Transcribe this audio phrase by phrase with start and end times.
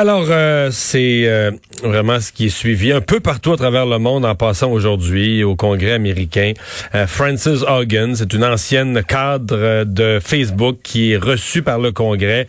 [0.00, 1.50] Alors, euh, c'est euh,
[1.84, 5.44] vraiment ce qui est suivi un peu partout à travers le monde en passant aujourd'hui
[5.44, 6.54] au Congrès américain.
[6.94, 12.46] Euh, Frances Hogan, c'est une ancienne cadre de Facebook qui est reçue par le Congrès,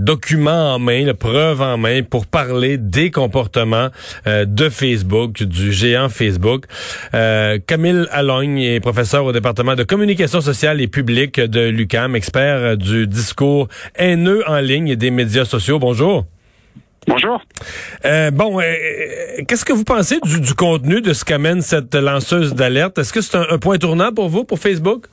[0.00, 3.90] document en main, preuve en main pour parler des comportements
[4.26, 6.64] de Facebook, du géant Facebook.
[7.12, 13.06] Camille Allogne est professeur au département de communication sociale et publique de l'UCAM, expert du
[13.06, 15.78] discours haineux en ligne et des médias sociaux.
[15.78, 16.31] Bonjour.
[17.06, 17.42] Bonjour.
[18.04, 18.64] Euh, bon, euh,
[19.48, 22.98] qu'est-ce que vous pensez du, du, contenu de ce qu'amène cette lanceuse d'alerte?
[22.98, 25.06] Est-ce que c'est un, un, point tournant pour vous, pour Facebook?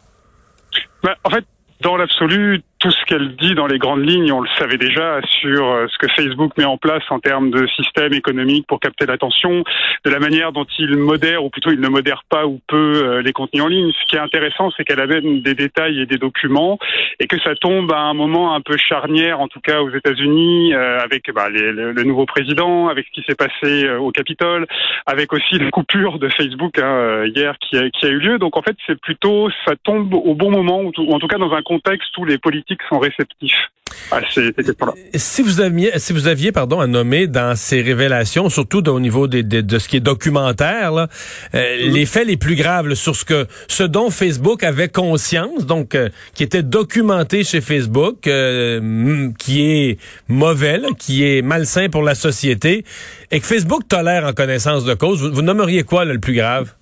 [1.04, 1.46] Ben, en fait,
[1.82, 5.68] dans l'absolu, tout ce qu'elle dit dans les grandes lignes, on le savait déjà sur
[5.68, 9.64] euh, ce que Facebook met en place en termes de système économique pour capter l'attention,
[10.06, 13.22] de la manière dont il modère, ou plutôt il ne modère pas ou peu euh,
[13.22, 13.92] les contenus en ligne.
[13.92, 16.80] Ce qui est intéressant, c'est qu'elle amène des détails et des documents,
[17.20, 20.74] et que ça tombe à un moment un peu charnière, en tout cas aux États-Unis,
[20.74, 24.66] euh, avec bah, le, nouveau président, avec ce qui s'est passé au Capitole,
[25.06, 28.40] avec aussi la coupure de Facebook hein, hier qui a, qui a eu lieu.
[28.40, 31.52] Donc en fait, c'est plutôt ça tombe au bon moment, ou en tout cas dans
[31.52, 33.70] un contexte où les politiques sont réceptifs
[34.12, 34.94] à ces, questions-là.
[35.16, 39.28] Si vous aviez, si vous aviez, pardon, à nommer dans ces révélations, surtout au niveau
[39.28, 41.08] des, des, de ce qui est documentaire, là,
[41.56, 41.92] euh, mm.
[41.92, 45.96] les faits les plus graves là, sur ce que, ce dont Facebook avait conscience, donc
[45.96, 52.04] euh, qui était documenté chez Facebook, euh, qui est mauvais, là, qui est malsain pour
[52.04, 52.86] la société,
[53.32, 56.34] et que Facebook tolère en connaissance de cause, vous, vous nommeriez quoi là, le plus
[56.34, 56.74] grave?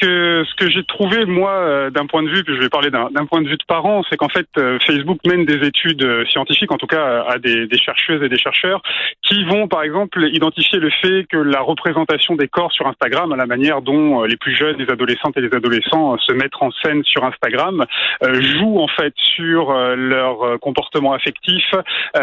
[0.00, 2.90] Que ce que j'ai trouvé moi euh, d'un point de vue, puis je vais parler
[2.90, 6.24] d'un point de vue de parents, c'est qu'en fait euh, Facebook mène des études euh,
[6.26, 8.80] scientifiques, en tout cas à des, des, chercheuses et des chercheurs,
[9.22, 13.36] qui vont par exemple identifier le fait que la représentation des corps sur Instagram, à
[13.36, 17.02] la manière dont les plus jeunes, les adolescentes et les adolescents se mettent en scène
[17.04, 17.84] sur Instagram,
[18.22, 21.64] joue en fait sur leur comportement affectif,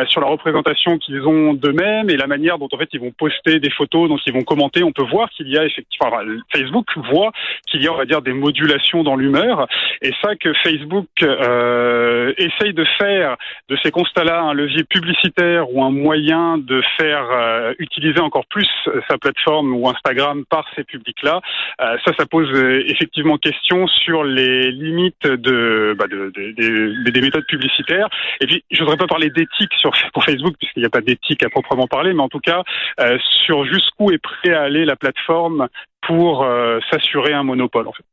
[0.08, 3.59] sur la représentation qu'ils ont d'eux-mêmes et la manière dont en fait ils vont poster
[3.59, 4.84] des photos, dont ils vont commenter.
[4.84, 7.31] On peut voir qu'il y a effectivement, enfin, Facebook voit
[7.66, 9.68] qu'il y a, on va dire, des modulations dans l'humeur.
[10.02, 13.38] Et ça que Facebook euh, essaye de faire
[13.70, 18.70] de ces constats-là un levier publicitaire ou un moyen de faire euh, utiliser encore plus
[19.09, 21.42] sa plateforme ou Instagram par ces publics-là,
[21.81, 27.22] euh, ça, ça pose euh, effectivement question sur les limites de, bah de, de, des
[27.22, 28.08] méthodes publicitaires.
[28.42, 31.44] Et puis, je voudrais pas parler d'éthique sur pour Facebook puisqu'il n'y a pas d'éthique
[31.44, 32.64] à proprement parler, mais en tout cas
[33.00, 35.68] euh, sur jusqu'où est prêt à aller la plateforme
[36.07, 38.05] pour euh, s'assurer un monopole en fait.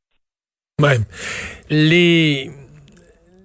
[0.80, 0.98] Ouais.
[1.70, 2.50] Les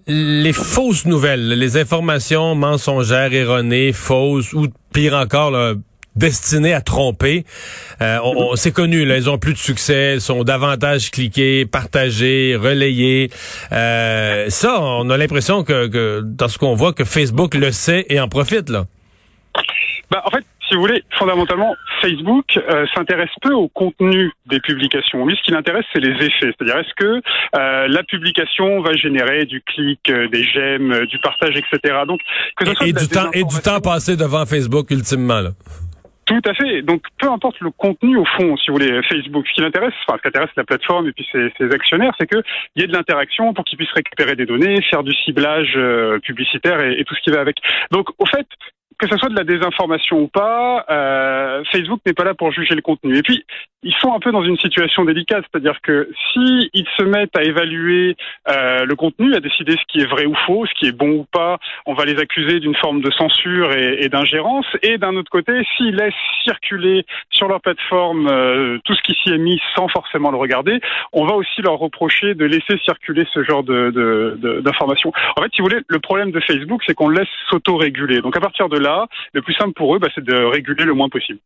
[0.07, 5.73] les fausses nouvelles, les informations mensongères, erronées, fausses ou pire encore là,
[6.15, 7.45] destinées à tromper.
[8.01, 11.65] Euh, on, on c'est connu, là, elles ont plus de succès, elles sont davantage cliquées,
[11.65, 13.29] partagées, relayées.
[13.71, 18.05] Euh, ça, on a l'impression que, que dans ce qu'on voit que Facebook le sait
[18.09, 18.85] et en profite là.
[20.09, 25.25] Ben, en fait, si vous voulez, fondamentalement, Facebook euh, s'intéresse peu au contenu des publications.
[25.25, 26.53] Lui, ce qui l'intéresse, c'est les effets.
[26.57, 27.21] C'est-à-dire, est-ce que
[27.55, 31.99] euh, la publication va générer du clic, euh, des j'aime, euh, du partage, etc.
[32.07, 32.19] Donc,
[32.57, 35.41] que ce et, soit et du temps et du temps passé devant Facebook, ultimement.
[35.41, 35.51] Là.
[36.27, 36.81] Tout à fait.
[36.81, 40.17] Donc, peu importe le contenu au fond, si vous voulez, Facebook, ce qui l'intéresse, enfin,
[40.17, 42.43] ce qui intéresse la plateforme et puis ses, ses actionnaires, c'est qu'il
[42.75, 46.81] y ait de l'interaction pour qu'ils puissent récupérer des données, faire du ciblage euh, publicitaire
[46.81, 47.55] et, et, tout ce qui va avec.
[47.91, 48.45] Donc, au fait,
[48.99, 52.75] que ce soit de la désinformation ou pas, euh, Facebook n'est pas là pour juger
[52.75, 53.17] le contenu.
[53.17, 53.43] Et puis,
[53.83, 58.15] ils sont un peu dans une situation délicate, c'est-à-dire que si se mettent à évaluer
[58.49, 61.09] euh, le contenu, à décider ce qui est vrai ou faux, ce qui est bon
[61.09, 64.65] ou pas, on va les accuser d'une forme de censure et, d'ingérence.
[64.83, 69.33] Et d'un autre côté, s'ils laissent circuler sur leur plateforme euh, tout ce qui s'y
[69.33, 70.79] est mis sans forcément le regarder,
[71.13, 75.11] on va aussi leur reprocher de laisser circuler ce genre de, de, de, d'informations.
[75.35, 78.21] En fait, si vous voulez, le problème de Facebook, c'est qu'on laisse s'auto-réguler.
[78.21, 78.86] Donc à partir de là,
[79.33, 81.39] le plus simple pour eux, bah, c'est de réguler le moins possible.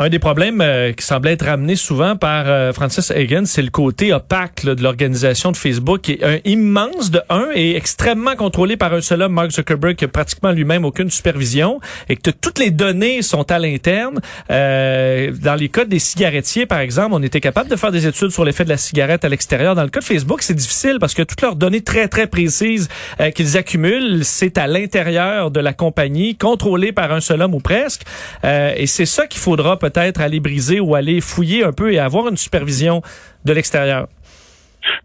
[0.00, 3.70] Un des problèmes euh, qui semble être ramené souvent par euh, Francis Hagen, c'est le
[3.70, 8.76] côté opaque de l'organisation de Facebook, qui est un immense de un et extrêmement contrôlé
[8.76, 12.58] par un seul homme, Mark Zuckerberg, qui a pratiquement lui-même aucune supervision, et que toutes
[12.58, 14.20] les données sont à l'interne.
[14.50, 18.30] Euh, dans les cas des cigarettiers, par exemple, on était capable de faire des études
[18.30, 19.76] sur l'effet de la cigarette à l'extérieur.
[19.76, 22.88] Dans le cas de Facebook, c'est difficile parce que toutes leurs données très, très précises
[23.34, 28.02] qu'ils accumulent, c'est à l'intérieur de la compagnie, contrôlée par un seul homme ou presque.
[28.42, 32.26] et c'est ça qu'il faudra peut-être aller briser ou aller fouiller un peu et avoir
[32.28, 33.02] une supervision
[33.44, 34.08] de l'extérieur.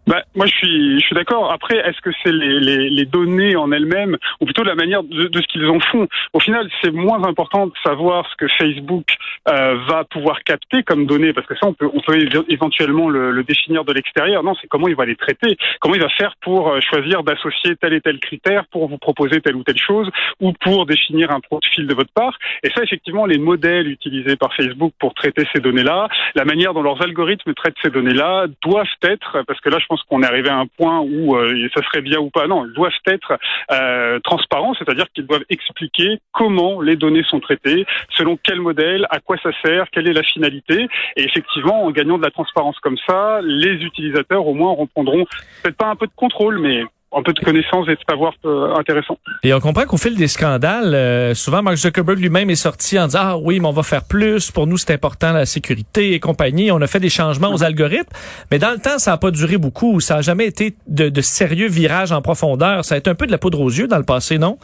[0.06, 1.52] Bah, moi, je suis, je suis d'accord.
[1.52, 5.24] Après, est-ce que c'est les, les, les, données en elles-mêmes, ou plutôt la manière de,
[5.28, 6.06] de ce qu'ils en font?
[6.32, 9.06] Au final, c'est moins important de savoir ce que Facebook
[9.48, 12.18] euh, va pouvoir capter comme données, parce que ça, on peut, on peut
[12.48, 14.42] éventuellement le, le définir de l'extérieur.
[14.42, 17.76] Non, c'est comment il va les traiter, comment il va faire pour euh, choisir d'associer
[17.76, 20.10] tel et tel critère pour vous proposer telle ou telle chose,
[20.40, 22.38] ou pour définir un profil de votre part.
[22.62, 26.82] Et ça, effectivement, les modèles utilisés par Facebook pour traiter ces données-là, la manière dont
[26.82, 30.48] leurs algorithmes traitent ces données-là, doivent être, parce que là, je pense qu'on est arrivé
[30.48, 32.46] à un point où euh, ça serait bien ou pas.
[32.46, 33.38] Non, ils doivent être
[33.70, 39.20] euh, transparents, c'est-à-dire qu'ils doivent expliquer comment les données sont traitées, selon quel modèle, à
[39.20, 40.88] quoi ça sert, quelle est la finalité.
[41.16, 45.24] Et effectivement, en gagnant de la transparence comme ça, les utilisateurs au moins reprendront
[45.62, 48.74] peut-être pas un peu de contrôle, mais un peu de connaissances et de savoir euh,
[48.76, 49.18] intéressant.
[49.42, 53.06] Et on comprend qu'au fil des scandales, euh, souvent Mark Zuckerberg lui-même est sorti en
[53.06, 56.20] disant ah oui mais on va faire plus pour nous c'est important la sécurité et
[56.20, 56.70] compagnie.
[56.70, 58.12] On a fait des changements aux algorithmes,
[58.50, 60.00] mais dans le temps ça n'a pas duré beaucoup.
[60.00, 62.84] Ça n'a jamais été de, de sérieux virages en profondeur.
[62.84, 64.58] Ça a été un peu de la poudre aux yeux dans le passé, non?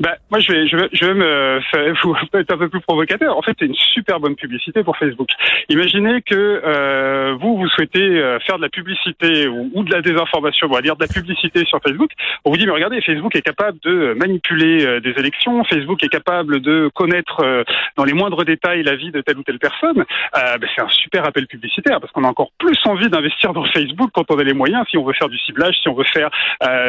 [0.00, 1.94] Ben, moi, je vais, je vais, je vais me faire,
[2.40, 3.36] être un peu plus provocateur.
[3.36, 5.28] En fait, c'est une super bonne publicité pour Facebook.
[5.68, 6.34] Imaginez que
[6.64, 10.74] euh, vous, vous souhaitez euh, faire de la publicité ou, ou, de la désinformation, on
[10.74, 12.10] va dire de la publicité sur Facebook.
[12.44, 15.64] On vous dit, mais regardez, Facebook est capable de manipuler euh, des élections.
[15.64, 17.64] Facebook est capable de connaître euh,
[17.96, 19.98] dans les moindres détails la vie de telle ou telle personne.
[19.98, 23.64] Euh, ben, c'est un super appel publicitaire parce qu'on a encore plus envie d'investir dans
[23.64, 26.04] Facebook quand on a les moyens, si on veut faire du ciblage, si on veut
[26.04, 26.30] faire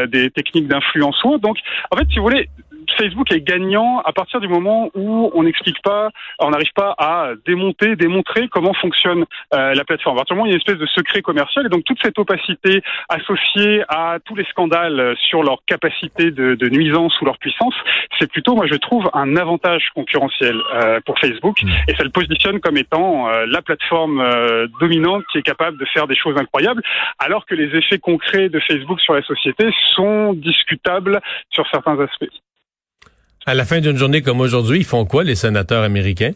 [0.08, 1.58] des techniques d'influence ou Donc,
[1.92, 2.50] en fait, si vous voulez,
[2.98, 6.10] Facebook est gagnant à partir du moment où on n'explique pas,
[6.40, 10.18] on n'arrive pas à démonter, démontrer comment fonctionne euh, la plateforme.
[10.18, 11.84] À partir du moment où il y a une espèce de secret commercial et donc
[11.84, 17.26] toute cette opacité associée à tous les scandales sur leur capacité de, de nuisance ou
[17.26, 17.74] leur puissance,
[18.20, 21.70] c'est plutôt, moi je trouve, un avantage concurrentiel euh, pour Facebook mmh.
[21.88, 25.86] et ça le positionne comme étant euh, la plateforme euh, dominante qui est capable de
[25.86, 26.82] faire des choses incroyables,
[27.20, 32.30] alors que les effets concrets de Facebook sur la société sont discutables sur certains aspects.
[33.50, 36.34] À la fin d'une journée comme aujourd'hui, ils font quoi, les sénateurs américains?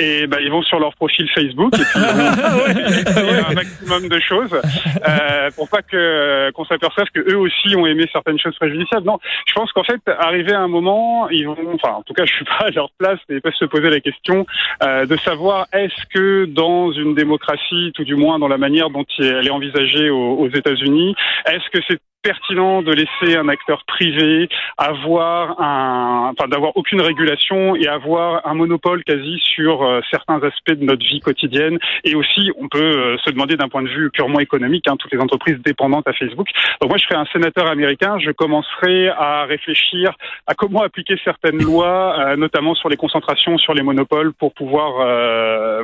[0.00, 2.00] et ben ils vont sur leur profil Facebook et puis
[3.50, 8.06] un maximum de choses euh, pour pas que qu'on s'aperçoive que eux aussi ont aimé
[8.12, 9.04] certaines choses préjudiciables.
[9.04, 12.24] Non, je pense qu'en fait, arrivé à un moment, ils vont, enfin en tout cas,
[12.26, 14.46] je suis pas à leur place, mais ils peuvent se poser la question
[14.84, 19.04] euh, de savoir est-ce que dans une démocratie, tout du moins dans la manière dont
[19.18, 21.98] elle est envisagée aux, aux États-Unis, est-ce que c'est
[22.28, 28.52] pertinent de laisser un acteur privé avoir un, enfin d'avoir aucune régulation et avoir un
[28.52, 31.78] monopole quasi sur euh, certains aspects de notre vie quotidienne.
[32.04, 35.12] Et aussi, on peut euh, se demander d'un point de vue purement économique, hein, toutes
[35.12, 36.48] les entreprises dépendantes à Facebook.
[36.82, 40.12] Donc moi, je serais un sénateur américain, je commencerai à réfléchir
[40.46, 44.92] à comment appliquer certaines lois, euh, notamment sur les concentrations, sur les monopoles, pour pouvoir,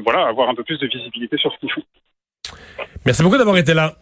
[0.04, 1.82] voilà, avoir un peu plus de visibilité sur ce qu'ils font.
[3.06, 3.94] Merci beaucoup d'avoir été là.